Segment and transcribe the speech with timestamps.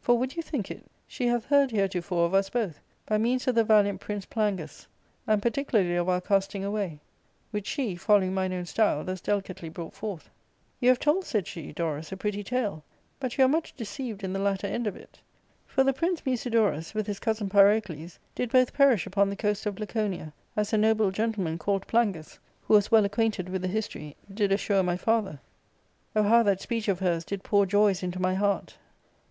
[0.00, 3.54] For— would you think it?— she hath heard heretofore of us both, by means of
[3.54, 4.86] the valiant Prince Plangus,
[5.26, 6.98] and particularly of our casting away,
[7.50, 11.72] which she, following mine own style, thus delicately brought forth:* You have told,' said she,
[11.72, 12.84] * Dorus, a pretty tale;
[13.20, 15.20] but you are much deceived in the latter end of it.
[15.66, 19.78] For the Prince Musidorus, with his cousin Pyrocles, did both perish upon the coast of
[19.78, 24.52] LaconiaT, as a noble gentleman, called Plangus, who was well acquainted with the history, did
[24.52, 25.38] assure my father.'
[26.14, 28.76] Oh, how that speech of hers did pour joys into my heart